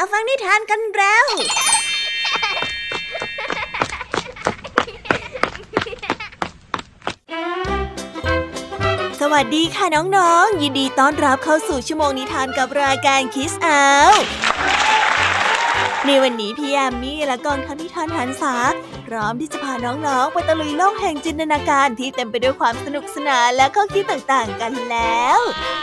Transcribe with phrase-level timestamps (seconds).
[0.00, 1.26] มาฟังนิทานกันแล้ว
[9.20, 13.82] สวัสดีค่ะน้องๆ ยินดีต้อนรับเข้าสู่ชั่วโมงนิทานกับรายการคิสอา
[16.06, 18.54] ในวันนี้พี่แอมมี่และกองทัพนิทานหันษา
[19.06, 25.38] พร้อมที่จะพาน้องๆ ไปตะลุยโลกแห่งจินตนาการที่เต็มไปด้วยความสนุกสนานและข้อคิดต่างๆกันแล้ว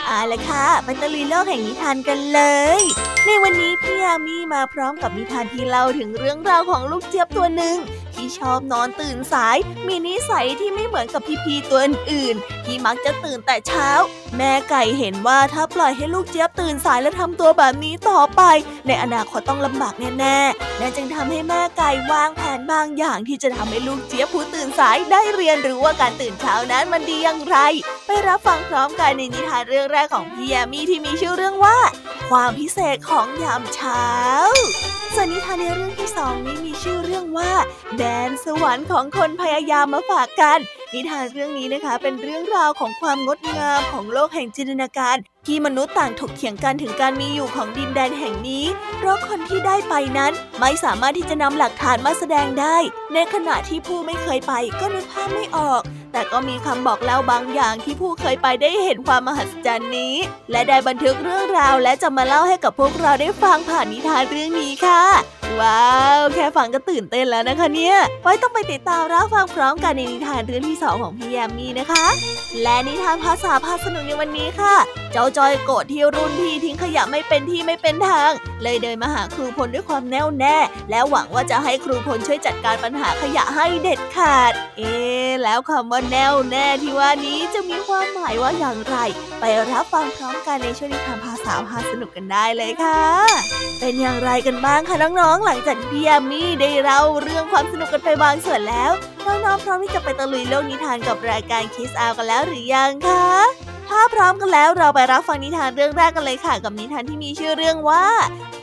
[0.05, 2.41] เอาละค่ะ ไปตะลุยโลกแห่งนิทานกันเล
[2.81, 2.83] ย
[3.27, 7.75] ในวันนี้พี่ยามีมาพร้อมกับนิทานที่เล่าถึงเรื่องราวของลูกเจี๊ยบตัวหนึ่ง
[8.13, 13.89] ที่ชอบนอนตื่นสาย มีนิสัยที่ไม่เหมือนกับพี่ๆตัวอื่นๆที่มักจะตื่นแต่เช้า
[14.37, 18.41] แม่ไก่เห็นว่าถ้าปล่อยให้ลูกเจี๊ยบตื่นสายและทำตัวแบบนี้ต่อไป
[18.87, 27.57] ในอนาคตต้องลำบากแน่ๆและจึงทำให้แม่ไก่วางแผนบางอย่างที่จะทำให้ลูกเจี๊ยบผู้ตื่นสายได้เรียนรู้ว่าการตื่นเช้านั้นมันดีอย่างไร
[28.05, 31.77] ไปรับฟังพร้อมกันในนิทานเรื่องแรกของพี่ยามีที่มีชื่อเรื่องว่า
[32.29, 34.05] ความพิเศษของยามเช้า
[35.13, 37.51] ส่วนนิทานในเรื่องที่สองนี้มีชื่อเรื่องว่า
[37.97, 40.59] แดนสวรรค์ของคนพยายามมาฝากกัน
[40.93, 45.15] นิทานเรื่องนี้นะคะ เป็นเรื่องราวของความงดงามของโลกแห่งจินตนาการ
[45.47, 48.65] ที่มนุษย์ต่างถกเถียงกันถึงการมีอยู่ของดินแดนแห่งนี้
[48.97, 52.77] เพราะคนที่ได้ไปนั้นไม่สามารถที่จะนำหลักฐานมาแสดงได้
[53.13, 55.81] ในขณะที่ผู้ไม่เคยไปก็นึกภาพไม่ออก
[56.15, 60.15] แต่ก็มีคำบอกเล่าบางอย่างที่ผู้เคยไปได้เห็นความมหัศจรรย์นี้
[60.51, 72.05] และได้บันทึกเรื่องราวและจะมาเล่าให้กับพวกเราได้ฟังผ่านนิทานเรื่องนี้ค่ะว้าว แค่ฟังก็ตื่นเต้นแล้วนะคะเนี่ย ไว้ต้องไปติดตามรับฟังพร้อมกันในนิทานเรื่องที่สองของพี่แยมมี่นะคะ
[72.61, 74.75] และนิทานภาษาพาสนุกในวันนี้ค่ะ
[75.11, 78.31] เจ้าจอยโกรธที่รุ่นพี่ทิ้งขยะไม่เป็นที่ไม่เป็นทาง
[78.63, 80.57] เลยเดินมาหาครูพลด้วยความแน่วแน่
[80.89, 84.93] และหวังว่าจะให้ครูพลช่วยจัดการปัญหาขยะให้เด็ดขาด เอ๊
[85.43, 88.95] แล้วคำว่าแน่วแน่ที่ว่านี้จะมีความหมายว่าอย่างไร
[89.39, 93.03] ไปรับฟังพร้อมกันในช่วงนิทานภา ษาพาสนุกกันได้เลยค่ะ
[93.79, 98.91] เป็นอย่างไรกันบ้างคะน้องๆ หลังจากที่พี่ยามีได้เล่าเรื่องความสนุกกันไปบางส่วนแล้ว
[99.25, 103.29] น้องๆ พร้อมที่จะไปตะลุยโลกนิทานกับรายการคิสอากันแล้วหรือยังคะ
[103.89, 108.05] ถ้าพร้อมกันแล้วเราไปรับฟังนิทานเรื่องแรกกันเลยค่ะ กับนิทานที่มีชื่อเรื่องว่า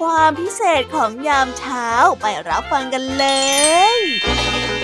[0.01, 1.87] ความพิเศษของยามเช้า
[2.21, 3.27] ไปรับฟังกันเล
[3.95, 4.82] ย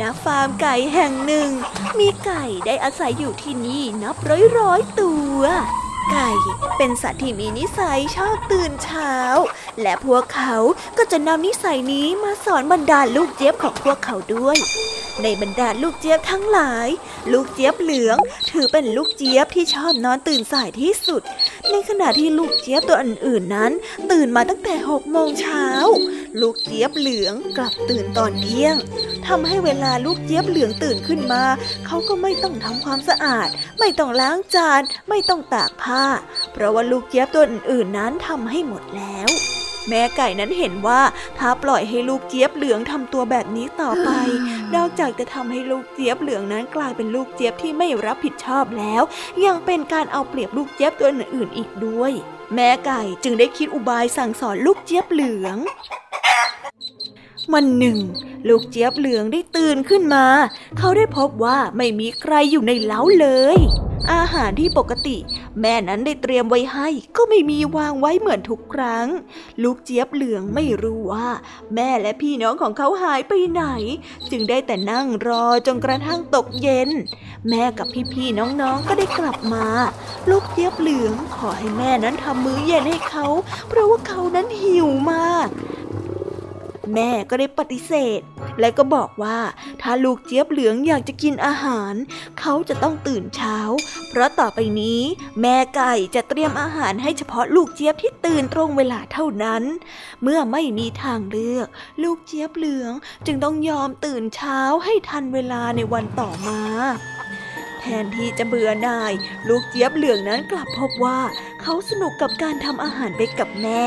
[0.00, 1.50] ณฟาร์มไก่แห่งหนึ่ง
[1.98, 5.40] มีไก่ได้อาศัยอยู่ที่นี่นับร้อยร้อยตัว
[6.10, 6.30] ไก่
[6.76, 9.14] เป็นสัตว์ที่มีนิสัยชอบตื่นเช้า
[9.82, 10.54] และพวกเขา
[10.98, 14.58] ก็จะนำนิสัยนี้มาสอนบรรดาลูกเจี๊ยบของพวกเขาด้วย
[15.22, 16.88] ในบรรดาลูกเจี๊ยบทั้งหลาย
[17.32, 18.16] ลูกเจี๊ยบเหลือง
[18.50, 21.22] ถือเป็นลูกเจี๊ยบที่ชอบนอนตื่นสายที่สุด
[21.70, 23.72] ในขณะที่ลูกเจี๊ยบตัวอื่นๆนั้น
[24.10, 25.66] ตื่นมาตั้งแต่หกโมงเช้า
[26.40, 28.76] ลูกเจี๊ยบเหลืองกลับตื่นตอนเที่ยง
[29.26, 31.42] ทำให้เวลาลูกเจี๊ยบเหลืองตื่นขึ้นมา
[31.86, 33.48] เขาก็ไม่ต้องทำความสะอาด
[33.78, 36.04] ไม่ต้องล้างจาน ไม่ต้องตากผ้า
[36.52, 39.28] เพราะว่าลูกเจี๊ยบตัวอื่นๆนั้นทำให้หมดแล้ว
[39.88, 41.00] แม่ไก่นั้นเห็นว่า
[41.38, 44.10] ถ้าปล่อยให้ลูกเจี๊ยบเหลืองทำตัวแบบนี้ต่อไป
[44.74, 49.02] นอกจากจะทำให้ลูกเจี๊ยบเหลืองนั้นกลายเป็นลูกเจี๊ยบที่ไม่รับผิดชอบแล้ว
[49.44, 52.12] ยังเป็นการเอาเปรียบลูกเจี๊ยบตัวอื่นๆอีกด้วย
[52.54, 55.56] แม่ไก่จึงได้คิดอุบายสั่งสอนลูกเจี๊ยบเหลือง
[57.54, 57.98] วันหนึ่ง
[58.48, 60.26] ลูกเจี๊ยบเหลืองได้ตื่นขึ้นมา
[60.78, 63.58] เขาได้พบว่าไม่มีใครอยู่ในเล้าเลย
[64.12, 65.16] อาหารที่ปกติ
[65.60, 69.06] แม่นั้นได้เตรียมไว้ให้ก็ไม่มีวางไว้เหมือนทุกครั้ง
[69.62, 71.28] ลูกเจี๊ยบเหลืองไม่รู้ว่า
[71.74, 73.64] แม่และพี่น้องของเขาหายไปไหน
[74.30, 76.90] จึงได้แต่นั่งรอจนกระทั่งตกเย็น
[77.48, 79.66] แม่กับพี่ๆน้องๆก็ได้กลับมา
[80.30, 83.26] ลูกเจี๊ยบเหลืองขอให้แม่นั้นทำมื้อเย็นให้เขา
[83.68, 85.48] เพราะว่าเขานั้นหิวมาก
[86.94, 88.20] แม่ก็ได้ปฏิเสธ
[88.60, 89.38] และก็บอกว่า
[89.82, 91.94] ถ้าลูกเจี๊ยบเหลืองอยากจะกินอาหาร
[92.40, 93.58] เขาจะต้องตื่นเช้า
[94.08, 95.00] เพราะต่อไปนี้
[95.40, 99.62] แม่ไก่จะเตรียมอาหารให้เฉพาะลูกเจี๊ยบที่ตื่นตรงเวลาเท่านั้น
[100.22, 101.68] เมื่อไม่มีทางเลือก
[102.02, 102.92] ลูกเจี๊ยบเหลือง
[103.26, 106.60] จึงต้องยอมตื่นเช้าให้ทันเวลาในวันต่อมา
[107.86, 109.12] ทนที่จะเบื่อหน่าย
[109.48, 111.20] ลูกเจี๊ยบเหลืองนั้นกลับพบว่า
[111.62, 113.86] เขาสนุกกับการทำอาหารไปกับแม่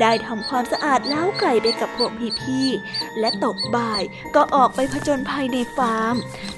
[0.00, 2.10] ได้ทำความสะอาดเล้าไก่ไปกับพวก
[2.40, 4.02] พี่ๆ และตกบ่าย
[4.34, 6.14] ก็ออกไปผจญภัยในฟาร์ม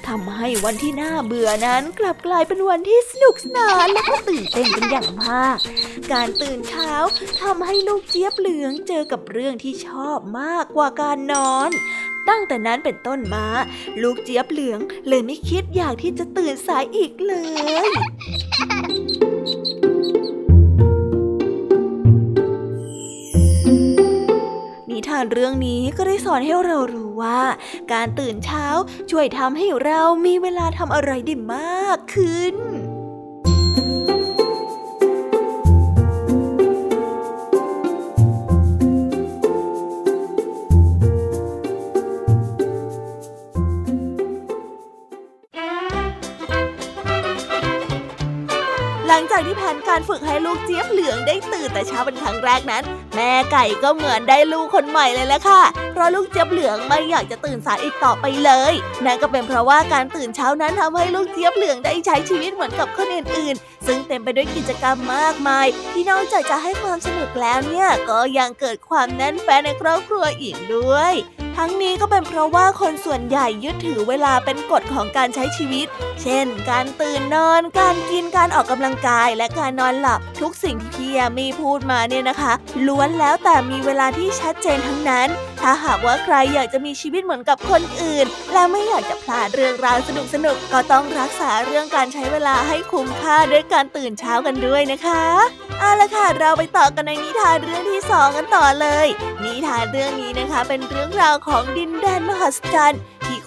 [0.07, 5.57] ทำให้วันที่น่าเบื่อนั้นกลับกลายเป็นวันที่สนุกสนานและก็ตื่นเต้นเป็นอย่างมาก
[6.13, 6.91] การตื่นเช้า
[7.41, 11.71] ทำให้ลูกเจี๊ยบเหลืองเจอกับเรื่องที่ชอบมากกว่าการนอน
[12.29, 13.45] ตั้งแต่นั้นเป็นต้นมา
[14.01, 17.33] ลูกเจี๊ยบเหลืองเลยไม่คิดอยากที่จะตื่นสายอีกเล
[17.87, 17.89] ย
[24.89, 27.41] นิทานเรื่องนี้ก็ได้สอนให้เรารู้ว่า
[27.93, 28.65] การตื่นเช้า
[29.11, 32.55] ช่วยทำให้เรามีเวลาทำอะไรได้มากขึ้น
[50.13, 52.83] ฝึกให้ลูกเจี๊ยบเหลืองได้ตื่นแต่เช้าเป็นครั้งแรกนั้น
[53.15, 55.61] แม่ไก่ก็เหมือนได้ลูกคนใหม่เลยแหละค่ะ
[55.93, 58.73] เพราะลูกเจี๊ยบเหลืองไม่อยากจะตื่นสายอีกต่อไปเลย
[59.05, 71.13] นั่นก็เป็นเพราะว่าการตื่นเช้านั้นทำให้ลูกเจี๊ยบเหลืองได้ใช้ชีวิตเหมือนกับคนอื่นๆ ซึ่งเต็มไปด้วยกิจกรรมมากมาย ที่นอกจากจะให้ความสนุกแล้วเนี่ยก็ยังเกิดความแน่นแฟ้นในครอบครัวอีกด้วย
[71.57, 75.87] ทั้งนี้ก็เป็นเพราะว่าคนส่วนใหญ่ยึดถือเวลาเป็นกฎของการใช้ชีวิต
[76.21, 82.53] เช่น การตื่นนอน การกินการออกกำลังกายและการนอนหลับทุกสิ่งที่พี่ยามีพูดมาเนี่ยนะคะ
[82.87, 85.29] ล้วนแล้วแต่มีเวลาที่ชัดเจนทั้งนั้น
[85.63, 95.23] ถ้าหากว่าใครอยากจะมีชีวิตเหมือนกับคนอื่น และไม่อยากจะพลาดเรื่องราวสนุกสนุกก็ต้องรักษาเรื่องการใช้เวลาให้คุ้มค่าด้วยการตื่นเช้ากันด้วยนะคะ
[95.79, 99.07] เอาละค่ะเราไปต่อกันในนิทานเรื่องที่สองกันต่อเลย
[99.43, 103.01] นิทานเรื่องนี้นะคะ เป็นเรื่องราวของดินแดนมหัศจรรย์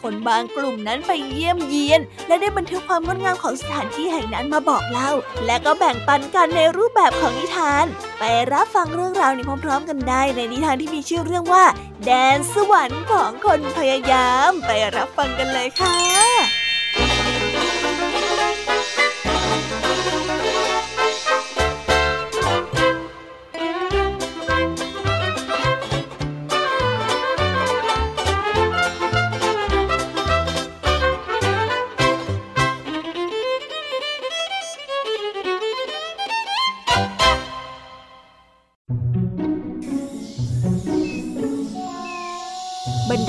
[0.07, 5.11] คนบางกลุ่มนั้นไปเยี่ยมเยียน และได้บันทึกความงดงามของสถานที่แห่งนั้นมาบอกเล่า
[5.47, 7.85] และก็แบ่งปันกันในรูปแบบของนิทาน
[8.19, 8.23] ไป
[8.53, 11.65] รับฟังเรื่องราวนี้พร้อม ๆ กันได้ในนิทานที่มีชื่อเรื่องว่า
[12.05, 17.26] แดนสวรรค์ของคนพยายาม ไปรับฟังกันเลยค่ะ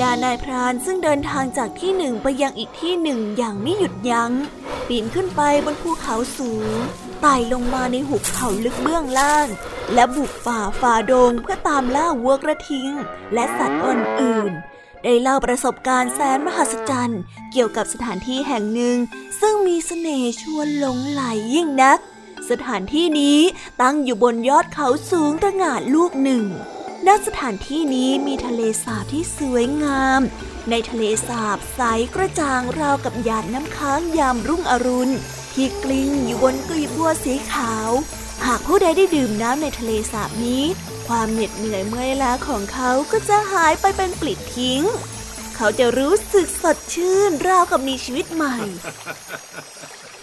[0.08, 4.32] านายพรานซึ่งเดินทางจากที่หนึ่งไปยังอีกที่หนึ่งอย่างไม่หยุดยัง้ง
[4.88, 6.76] ปีนขึ้นไปบนภูเขาสูง
[7.22, 9.48] ไต่ลงมาในหุบเขาลึกเบื้องล่าง
[9.94, 12.90] และบุกฝ่าฝ่าดงเพื่อตามล่าวัวกระทิง
[13.34, 17.20] และสัตว์อื่นๆได้เล่าประสบการณ์แสนมหัศจรรย์
[17.52, 18.96] เกี่ยวกับสถานที่แห่งหนึ่ง
[19.40, 21.22] ซึ่งมีสเสน่ห์ชวนหลงไหล
[21.54, 21.98] ยิ่งนัก
[22.50, 23.38] สถานที่นี้
[23.82, 26.44] ตั้งอยู่บนยอดเขาสูงตระหง่านลูกหนึ่ง
[27.06, 30.20] ณสถานที่นี้มีทะเลสาบที่สวยงาม
[30.70, 31.80] ในทะเลสาบใส
[32.14, 35.14] กระจ่างราวกับหยาดน้ำค้างยามรุ่งอรุณ
[35.54, 37.90] ที่กลิ้งอยู่บนกลีบบัวสีขาว
[38.46, 40.64] หากผู้ใดได้ดื่มน้ำในทะเลสาบนี้
[41.08, 44.82] ความเหน็ดเหนื่อยเมื่อยล้าของเขาก็จะหายไปเป็นปลิดทิ้ง
[45.56, 48.56] เขาจะรู้สึกสดชื่นราวกับมีชีวิตใหม่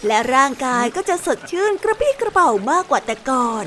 [0.08, 3.66] และร่างกายก็จะสดชื่นกระปี้กระเป๋ามากกว่าแต่ก่อน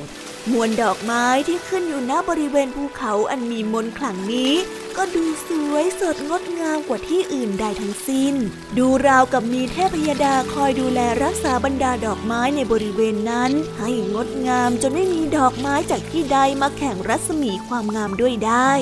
[0.53, 4.53] มวลดอกไม้ที่ขึ้นอยู่หน้าบริเวณภูเขาอันมีมนขลังนี้
[4.97, 8.35] ก็ดูสวยสดงดงามกว่าที่อื่นใดทั้งสิ้น
[8.79, 18.73] ดูราวกับมีเทพยดาคอยดูแลรักษาบรรดาดอกไม้ในบริเวณนั้น ให้งดงามจนไม่มีดอกไม้จากที่ใดมาแข่งรัศมีความงามด้วยได้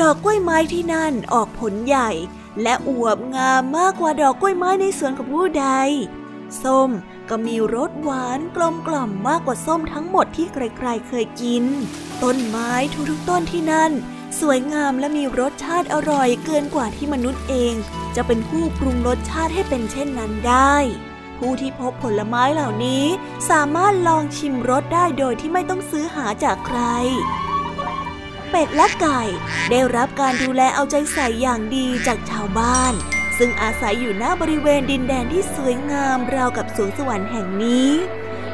[0.00, 2.10] ดอกกล้วยไม้ที่นั่นออกผลใหญ่
[2.62, 5.68] และอวบงามมากกว่าดอกกล้วยไม้ในสวนของผู้ใด
[6.62, 6.90] ส้ม
[7.30, 11.64] ก็มีรสหวานกลมกล่อมมากกว่าส้มทั้งหมดที่ใครๆเคยกิน
[12.22, 12.70] ต้นไม้
[13.10, 13.92] ทุกๆต้นที่นั่น
[14.40, 17.74] สวยงามและมีรสชาติอร่อยเกินกว่าที่มนุษย์เอง
[18.16, 20.76] จะเป็นผู้ปรุงรสชาติให้เป็นเช่นนั้นได้
[21.38, 23.04] ผู้ที่พบผลไม้เหล่านี้
[23.50, 26.80] สามารถลองชิมรสได้โดยที่ไม่ต้องซื้อหาจากใคร
[28.50, 29.20] เป็ดและไก่
[29.70, 32.94] ได้รับการดูแลเอาใจใส่อย่างดีจากชาวบ้าน
[33.44, 37.90] ซึ่งอาศัยอยู่หน้าบริเวณดินแดนที่สวยงามราวกับสวงสวรรค์แห่งนี้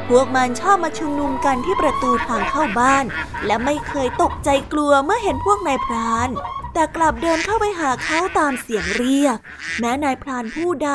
[0.09, 3.05] พวกมันชอบมาชุมนุมกันที่ประตูทางเข้าบ้าน
[3.45, 6.29] และไม่เคยตกใจกลัวเมื่อเห็นพวกนายพราน
[6.73, 9.37] แต่กลับเดินเข้าไปหาเขาตามเสียงเรียก
[9.79, 10.91] แม้นายพรานผู้ใด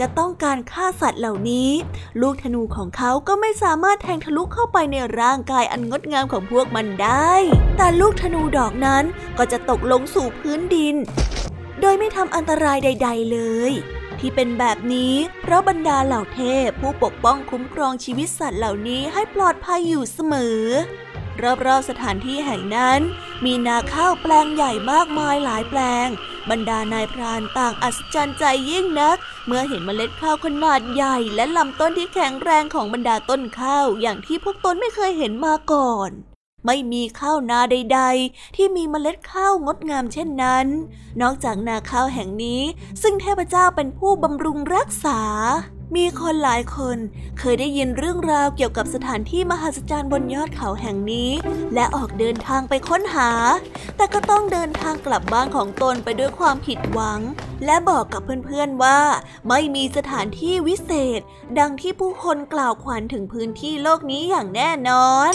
[0.00, 1.70] จะต้องการฆ่าสัตว์เหล่านี้
[2.20, 7.34] ลูกธนูของเขาก็ไม่สามารถแทงทะลุเข้าไปในร่างกายอันงดงามของพวกมันได้
[7.76, 9.04] แต่ลูกธนูดอกนั้น
[9.38, 10.96] ก็จะตกลงสู่พื้นดิน
[11.80, 13.38] โดยไม่ทำอันตรายใด ๆ เล
[13.70, 13.72] ย
[14.20, 20.62] ที่เป็นแบบนี้ เพราะบรรดาเหล่าเทพผู้ปกป้องคุ้มครองชีวิตสัตว์เหล่านี้ให้ปลอดภัยอยู่เสมอ
[21.66, 23.00] รอบๆสถานที่แห่งนั้น
[23.44, 26.08] มีนาข้าวแปลงใหญ่มากมายหลายแปลง
[26.50, 36.10] บรรดานายพรานต่างอัศจรรย์ใจยิ่งนัก เมื่อเห็นเมล็ดข้าวขนาดใหญ่ และลำต้นที่แข็งแรงของบรรดาต้นข้าวอย่างที่พวกตนไม่เคยเห็นมาก่อน
[36.66, 40.66] ไม่มีข้าวนาใด ๆ ที่มีเมล็ดข้าวงดงามเช่นนั้น
[41.22, 42.62] นอกจากนาข้าวแห่งนี้
[43.02, 45.20] ซึ่งเทพเจ้าเป็นผู้บำรุงรักษา
[45.96, 46.98] มีคนหลายคน
[47.38, 51.30] เคยได้ยินเรื่องราวเกี่ยวกับสถานที่มหัศจรรย์บนยอดเขาแห่งนี้
[51.74, 53.30] และออกเดินทางไปค้นหา
[53.96, 57.20] แต่ก็ต้องเดินทางกลับบ้านของตนไปด้วยความผิดหวัง
[57.64, 59.00] และบอกกับเพื่อนๆว่า
[59.48, 61.20] ไม่มีสถานที่วิเศษ
[61.58, 65.34] ดังที่ผู้คนกล่าวขวัญถึงพื้นที่โลกนี้อย่างแน่นอน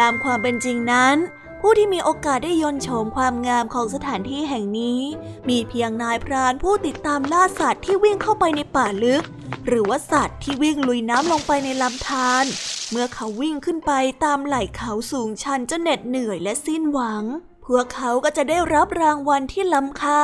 [0.00, 1.16] ตามความเป็นจริงนั้น
[1.60, 5.00] ผู้ที่มีโอกาสได้ยนโฉมความงามของสถานที่แห่งนี้
[5.48, 9.24] มีเพียงนายพรานผู้ติดตามล่าสัตว์ที่วิ่งเข้าไปในป่าลึก
[9.66, 12.44] หรือว่าสัตว์ที่วิ่งลุยน้ำลงไปในลำธาร
[12.90, 13.92] เมื่อเขาวิ่งขึ้นไป
[14.24, 17.24] ตามไหล่เขาสูงชันจนเหน็ดเหนื่อยและสิ้นหวัง
[17.66, 20.22] พวกเขาก็จะได้รับรางวัลที่ล้ำค่า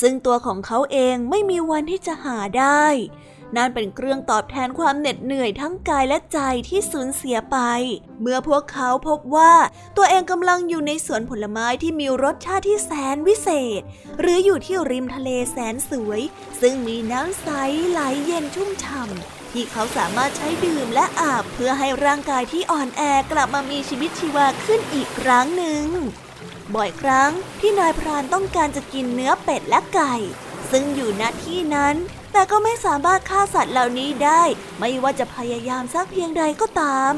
[0.00, 2.84] ซึ่งตัวของเขาเองไม่มีวันที่จะหาได้
[3.56, 6.38] นั่นเป็นเครื่องตอบแทนความเหน็ดเหนื่อยทั้งกายและใจ
[6.68, 7.58] ที่สูญเสียไป
[8.20, 9.54] เมื่อพวกเขาพบว่า
[9.96, 13.48] ตัวเองกำลังอยู่ในสวนผลไม้ที่มีรสชาติที่แสนวิเศ
[13.80, 13.82] ษ
[14.20, 16.20] หรืออยู่ที่ริมทะเลแสนสวย
[16.60, 17.48] ซึ่งมีน้ำใส
[17.90, 23.02] ไหลเย็นชุ่มฉ่ำที่เขาสามารถใช้ดื่มและอาบเพื่อให้ร่างกายที่อ่อนแอ
[23.32, 25.84] กลับมามีชีวิตชีวาขึ้นอีกครั้งหนึ่ง
[26.74, 27.30] บ่อยครั้ง
[27.60, 30.14] ที่นายพรานต้องการจะกินเนื้อเป็ดและไก่
[30.70, 31.96] ซึ่งอยู่ณที่นั้น
[32.32, 34.42] แต่ก็ไม่สามารถฆ่าสัตว์เหล่านี้ได้
[34.78, 37.12] ไม่ว่าจะพยายามสักเพียงใดก็ตาม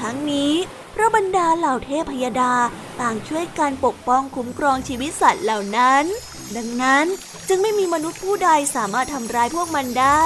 [0.00, 0.54] ทั้งนี้
[0.94, 2.54] พระบรรดาเหล่าเทพยดา
[3.00, 6.04] ต่างช่วยการปกป้องคุ้มครองชีวิตสัตว์เหล่านั้น
[6.56, 7.06] ดังนั้น
[7.48, 10.24] จึงไม่มีมนุษย์ผู้ใดสามารถทำร้ายพวกมันได้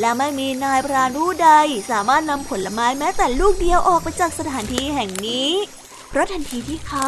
[0.00, 1.50] และไม่มีนายพรานผู้ใด
[1.90, 5.50] สามารถนำผลไม้แม้แต่ลูกเดียวออกไปจากสถานที่แห่งนี้
[6.14, 7.06] เพราะทันทีที่เขา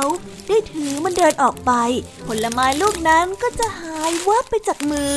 [0.49, 1.73] ได้ถือมันเดินออกไป
[2.27, 5.17] ผลไม้ลูกนั้นก็จะหายวับไปจากมือ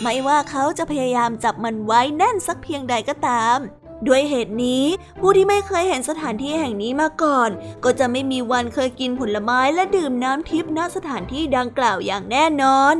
[0.00, 3.58] ไม่ว่าเขาจะพยายามจับมันไว้แน่นสักเพียงใดก็ตาม
[4.06, 4.84] ด้วยเหตุนี้
[5.20, 7.50] ผู้ที่ไม่เคยเห็นสถานที่แห่งนี้มาก่อน
[7.84, 12.96] ก็จะไม่มีวันเคยกินผลไม้และดื่มน้ำทิพย์ณสถานที่ดังกล่าวอย่างแน่นอน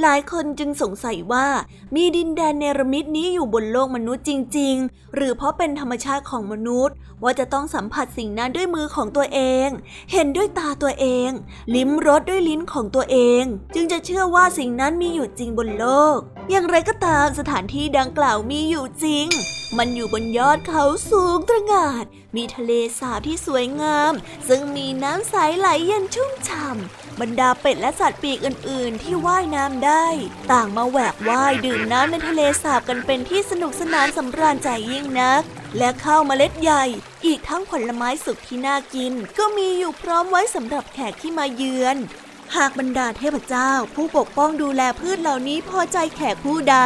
[0.00, 1.46] หลายคนจึงสงสัยว่า
[1.94, 9.68] มีดินแดนเนรมิตนี้อยู่บนโลกมนุษย์จริง ๆ หรือเพราะเป็นธรรมชาติของมนุษย์ ว่าจะต้องสัมผัสสิ่งนั้นด้วยมือของตัวเอง
[10.12, 11.30] เห็นด้วยตาตัวเอง
[11.74, 13.44] ลิ้มรสด้วยลิ้นของตัวเอง
[13.74, 16.18] จึงจะเชื่อว่าสิ่งนั้นมีอยู่จริงบนโลก
[16.50, 19.26] อย่างไรก็ตามสถานที่ดังกล่าวมีอยู่จริง
[19.78, 22.04] มันอยู่บนยอดเขาสูงตระหง่าน
[22.36, 24.12] มีทะเลสาบที่สวยงาม
[24.48, 30.06] ซึ่งมีน้ำใสไหลเย็นชุ่มฉ่ำ บรรดาเป็ดและสัตว์ปีกอื่น ๆ ที่ว่ายน้ำได้
[30.52, 35.42] ต่างมาแหวกว่ายดื่มน้ำในทะเลสาบกันเป็นที่สนุกสนานสำราญใจยิ่งนัก
[35.78, 36.84] และข้าวเมล็ดใหญ่
[37.24, 41.96] อีกทั้งผลไม้สุกที่น่ากิน ก็มีอยู่พร้อมไว้สำหรับแขกที่มาเยือน
[42.56, 46.76] หากบรรดาเทพเจ้า ผู้ปกป้องดูแลพืชเหล่านี้พอใจแขกผู้ใด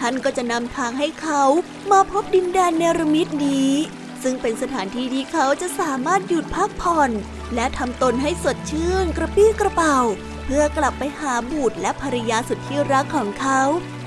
[0.00, 1.42] ท่านก็จะนำทางให้เขา
[1.90, 3.72] มาพบดินแดนเนรมิตนี้
[4.28, 7.10] ซึ่งเป็นสถานที่ที่เขาจะสามารถหยุดพักผ่อน
[7.54, 9.98] และทำตนให้สดชื่นกระปี้กระเป๋า
[10.44, 13.60] เพื่อกลับไปหาบุตรและภรรยาสุดที่รักของเขา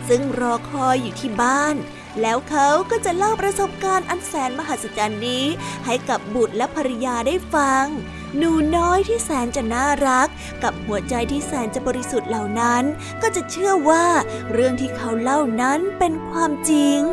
[0.10, 1.76] ซึ่งรอคอยอยู่ที่บ้าน
[2.22, 5.46] แล้วเขาก็จะเล่าประสบการณ์อันแสนมหัศจรรย์นี้
[5.86, 7.86] ให้กับบุตรและภรรยาได้ฟัง
[8.38, 10.28] หนูน้อยที่แสนจะน่ารัก
[10.64, 12.84] กับหัวใจที่แสนจะบริสุทธิ์เหล่านั้น
[13.22, 14.06] ก็จะเชื่อว่า
[14.54, 17.04] เรื่องที่เขาเล่านั้นเป็นความจริง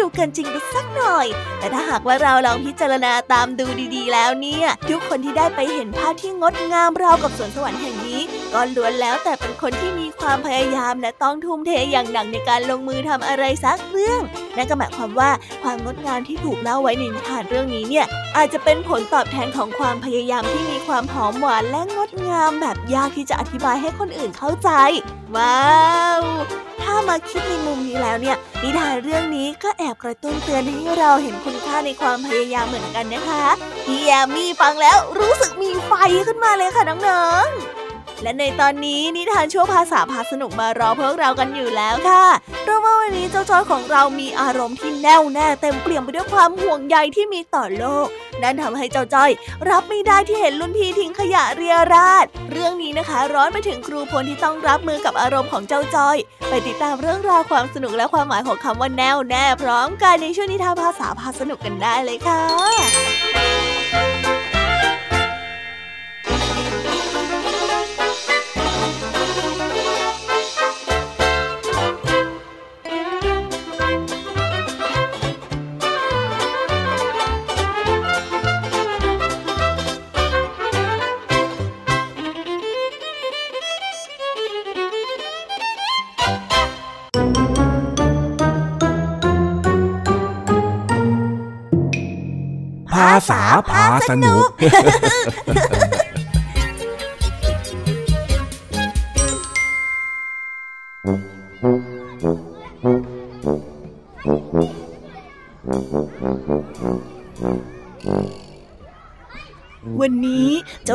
[0.00, 1.26] ดูกินจริงไปสักหน่อย
[1.58, 8.20] แต่ถ้าหากว่าเราลองพิจารณาตามดูดีๆ แล้วเนี่ย ทุกคนที่ได้ไปเห็นภาพที่งดงามราวกับสวนสวรรค์แห่งนี้
[8.52, 14.20] ก็ล้วนแล้วแต่เป็นคนที่มีความพยายามและต้องทุ่มเทอย่างหนักในการลงมือทำอะไรสักเรื่อง
[14.56, 15.30] นั่นก็หมายความว่า
[15.62, 18.06] ความงดงามที่ถูกเล่าไว้ในนิทานเรื่องนี้เนี่ย
[18.36, 24.70] อาจจะเป็นผลตอบแทนของความพยายามที่มีความหอมหวานและงดงามแบบยากที่จะอธิบายให้คนอื่นเข้าใจ
[25.36, 25.62] ว้า
[26.20, 26.22] ว
[26.94, 33.44] ถ้ามาคิดในมุมนี้แล้วเนี่ย นิทานเรื่องนี้ก็แอบกระตุ้นเตือนให้เราเห็นคุณค่าในความพยายามเหมือนกันนะคะ
[33.86, 35.92] พี่แอมมี่ฟังแล้วรู้สึกมีไฟ
[36.26, 37.81] ขึ้นมาเลยค่ะน้องๆ
[38.22, 42.24] และในตอนนี้นิทานชั่วภาษาพาสนุกมารอพวกเรากันอยู่แล้วค่ะ
[42.62, 48.06] เพราะว่าวันนี้เจ้าจอยของเรามีอารมณ์ที่แน่วแน่เต็มเปี่ยมไปด้วยความห่วงใยที่มีต่อโลก
[48.42, 49.30] นั่นทำให้เจ้าจ้อย
[49.70, 56.16] รับไม่ได้ที่เห็นรุ่นพี่ทิ้งขยะเรียราดเรื่องนี้นะคะ ร้อนไปถึงครูพลที่ต้องรับมือกับอารมณ์ของเจ้าจ้อย
[56.48, 94.42] ไปติดตามเรื่องราวความสนุกและความหมายของคำว่าแน่วแน่พร้อมกันในช่วงนิทานภาษาพาสนุกกันได้เลยค่ะาษาพาสนุก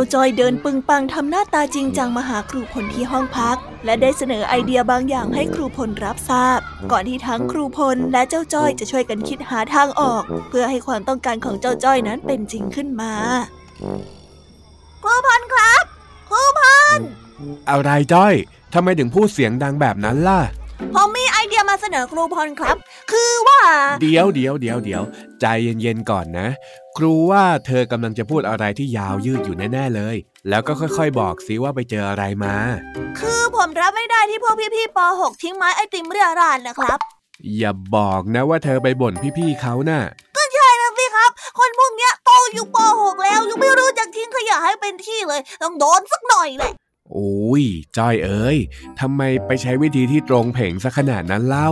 [0.08, 6.60] จ้าจอยเดินปึงปังทำหน้าตาจริงจังมาหาครูพลที่ห้องพัก และได้เสนอไอเดียบางอย่างให้ครูพลรับทราบ
[6.92, 13.14] ก่อนที่ทั้งครูพลและเจ้าจ้อยจะช่วยกันคิดหาทางออก เพื่อให้ความต้องการของเจ้าจ้อยนั้นเป็นจริงขึ้นมา
[15.04, 15.84] ครูพลครับ
[16.30, 16.62] ครูพ
[16.98, 17.00] ล
[17.70, 18.34] อะไรจ้อย
[18.74, 20.42] ทำไมถึงพูดเสียงดังแบบนั้นล่ะ
[20.96, 21.17] ผมมีไอ
[21.80, 22.78] เดียมาเสนอครูพลครับ
[23.12, 23.62] คือว่า
[24.02, 25.04] เดี๋ยวเดี๋ยวเดี๋ยวเดี๋ยว
[25.42, 26.48] ใจเย็นๆก่อนนะ
[26.98, 30.16] ครูว่าเธอกำลังจะพูดอะไรที่ยาวยืดอยู่แน่ๆเลย
[30.50, 32.56] แล้วก็ค่อยๆ บอกสิว่าไปเจออะไรมา
[33.20, 37.00] คือผมรับไม่ได้ที่พวกพี่ๆป .6 ทิ้งไม้ไอติมเรียรานนะครับ
[37.58, 40.02] อย่าบอกนะว่าเธอไปบ่นพี่ๆเขานะ่ะ
[40.38, 46.74] ก็ใช่นะสิครับ คนพวกเนี้ยโตอยู่ป .6 แล้วยังไม่รู้จักทิ้งขยะให้เป็นที่เลย ต้องโดนสักหน่อยแหละ
[47.14, 47.64] โอ้ย
[47.98, 48.58] จ้อยเอ๋ย
[49.00, 51.70] ทำไมไปใช้วิธีที่ตรงเพ่งซะขนาดนั้นเล่า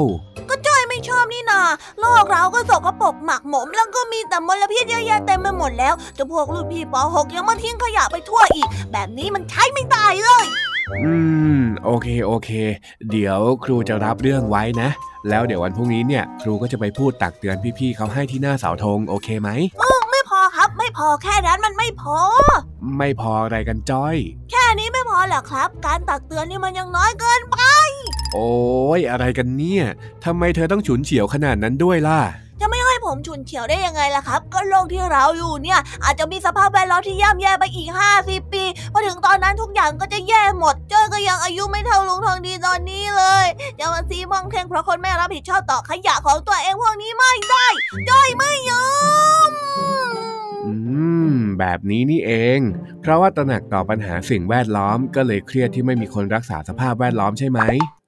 [0.49, 1.61] ก็จ้อยไม่ชอบนี่นา
[1.99, 10.45] โลกเราก็สกปรกหมักหมมแล้วก็มีแต่มลพิษเยอะแยะเต็มไปหมดแล้วจะพวกรุ่นพี่ป .6 ยังมาทิ้งขยะไปทั่วอีก แบบนี้มันใช้ไม่ได้เลย
[10.91, 11.13] อื
[11.59, 12.49] ม โอเคโอเค
[13.11, 14.89] เดี๋ยวครูจะรับเรื่องไว้นะ
[15.29, 19.49] แล้วเดี๋ยววันพรุ่งนี้เนี่ย ครูก็จะไปพูดตักเตือนพี่ๆเขาให้ที่หน้าเสาธงโอเคไหม
[19.81, 20.04] ครับ
[20.77, 22.19] ไม่พอแค่นั้นมันไม่พอ
[22.97, 24.15] ไม่พออะไรกันจ้อย
[24.51, 27.57] แค่นี้ไม่พอเหรอครับ การตักเตือนนี่มันยังน้อยเกินไป
[28.33, 28.53] โอ้
[28.97, 29.85] ยอะไรกันเนี่ย
[30.25, 32.21] ทำไมเธอต้องฉุนเฉียวขนาดนั้นด้วยล่ะ
[32.61, 37.89] จะไม่ให้ผมฉุนเฉียวได้ยังไงล่ะครับ ก็โลกที่เราอยู่เนี่ย อาจจะมีสภาพแวดล้อมที่ย่ำแย่ไปอีก
[38.21, 43.45] 50 ปีพอถึงตอนนั้นทุกอย่างก็จะแย่หมดจ้อยก็ยังอายุไม่เท่าลุงทองดีตอนนี้เลย
[43.77, 47.67] อย่ามาซีมองเทงเพราะคนแม่รับผิดชอบต่อขยะของตัวเองพวกนี้ไม่ได้
[48.09, 48.87] จ้อยไม่ยอ
[49.49, 50.24] ม
[51.59, 52.59] แบบนี้นี่เอง
[53.01, 57.59] เพราะว่าตระหนักต่อปัญหาสิ่งแวดล้อมก็เลยเครียดที่ไม่มีคนรักษาสภาพแวดล้อมใช่ไหม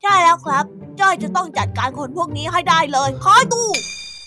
[0.04, 0.66] ใช่แล้วครับ
[1.00, 3.64] จ้อยจะต้องจัดการคนพวกนี้ให้ได้เลย คอยดู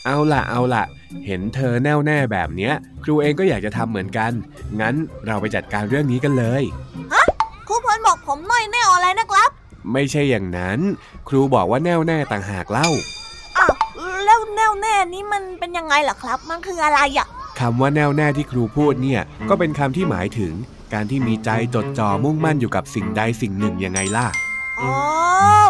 [0.07, 0.85] เอาล่ะ เอาล่ะ
[1.27, 4.33] เห็นเธอแน่วแน่แบบเนี้ย ครูเองก็อยากจะทำเหมือนกัน
[4.81, 4.95] งั้น
[5.27, 6.63] เราไปจัดการเรื่องนี้กันเลย
[7.13, 7.25] ฮะ
[7.67, 9.51] ครูพลบอกผมน้อยแน่อะไรนะครับ
[9.93, 10.79] ไม่ใช่อย่างนั้น
[11.29, 12.89] ครูบอกว่าแน่วแน่ต่างหากเล่า
[13.59, 13.73] อ้าว
[14.25, 17.29] แล้วแน่วแน่นี้มันเป็นยังไงล่ะครับ มันคืออะไรอะ
[17.61, 20.53] คำว่าแน่วแน่ที่ครูพูดเนี่ย ก็เป็นคำที่หมายถึง
[20.93, 24.27] การที่มีใจจดจ่อมุ่งมั่นอยู่กับสิ่งใดสิ่งหนึ่งยังไงล่ะ
[24.81, 24.95] อ๋อ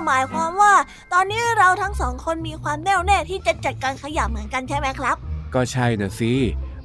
[0.06, 0.74] หมายความว่า
[1.12, 5.16] ตอนนี้เราทั้งสองคนมีความแน่วแน่ที่จะจัดการขยะเหมือนกันใช่ไหมครับ
[5.54, 6.32] ก็ใช่นะสิ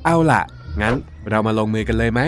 [0.05, 0.41] เอาล่ะ
[0.81, 0.95] งั้น
[1.29, 2.21] เรามาลงมือกันเลยไหม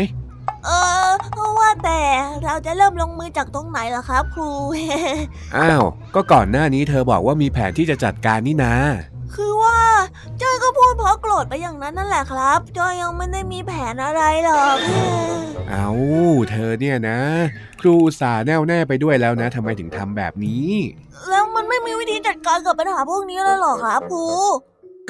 [0.66, 0.70] เอ
[1.08, 2.02] อเพราะว่าแต่
[2.44, 4.52] เราจะเริ่มลงมือจากตรงไหนล่ะครับครู
[5.58, 5.84] อ้าว
[6.16, 9.17] ก็ก่อนหน้านี้เธอบอกว่ามีแผนที่จะจัดการนี่นาคือว่า
[10.42, 14.78] จอยก็พูดเพราะโกรธไปอย่างนั้นนั่นแหละครับ จอยยังไม่ได้มีแผนอะไรหรอก
[15.70, 15.90] เอา
[16.50, 17.20] เธอเนี่ยนะ
[17.82, 20.72] ครูสาแน่วแน่ไปด้วยแล้วนะทำไมถึงทำแบบนี้
[21.30, 24.26] แล้วมันไม่มีวิธีจัดการกับปัญหาพวกนี้เลยหรอครับครู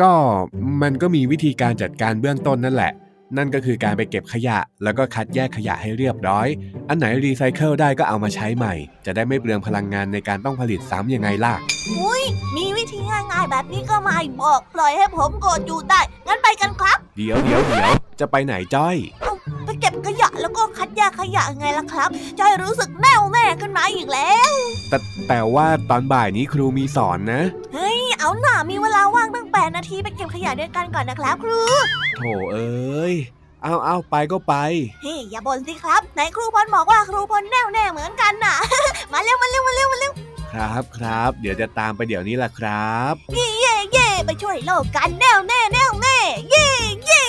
[0.02, 0.14] ก็
[0.82, 2.94] มันก็มีวิธีการจัดการเบื้องต้นนั่นแหละ
[3.38, 6.48] นั่นก็คือการไปเก็บขยะ แล้วก็คัดแยกขยะให้เรียบร้อย
[6.90, 8.74] อันไหนรีไซเคิลได้ก็เอามาใช้ใหม่
[9.06, 11.54] จะได้ไม่เปลืองพลังงานในการต้องผลิตซ้ำยังไงล่ะ
[12.00, 12.24] อุ้ย
[12.56, 18.96] มีวิ ธีง่ายๆ แบบนี้ก็ไม่บอก ปล่อยให้ผมโกรธอยู่ได้ งั้นไปกันครับ เดี๋ยวเดี๋ยวเดี๋ยวจะไปไหนจ้อย
[19.66, 24.52] ไปเก็บขยะแล้วก็คัดแยกขยะไงล่ะครับจ้อยรู้สึกแน่วแน่ขึ้นมาอีกแล้ว
[24.90, 24.98] แต่
[25.28, 27.42] แต่ว่าตอนบ่ายนี้ครูมีสอนนะ
[27.74, 31.60] เฮ้ย เอาหน่ามีเวลาว่างตั้งแปดนาทีไปเก็บขยะด้วยกันก่อนนะครับครู
[32.18, 32.22] โถ
[32.52, 33.14] เอ้ย
[33.64, 34.54] เอาเอาไปก็ไป
[35.02, 38.56] เฮ้ยอย่าบ่นสิครับ ไหนครูพลบอกว่าครูพลแน่วแน่เหมือนกันน่ะ
[39.12, 40.12] มาเร็วมาเร็วมาเร็วมาเร็ว
[40.58, 46.18] ครับครับ เดี๋ยวจะตามไปเดี๋ยวนี้แหละครับเย่เย่เย่ไปช่วยโลกกันแน่วแน่แน่วแน่
[46.50, 46.68] เย่
[47.06, 47.24] เย่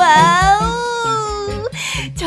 [0.00, 0.51] ว้าว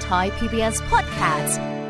[0.00, 1.83] Thai PBS Podcast.